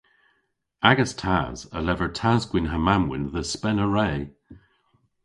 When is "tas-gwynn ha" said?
2.19-2.79